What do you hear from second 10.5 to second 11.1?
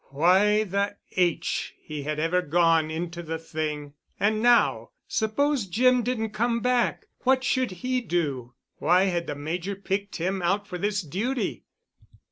for this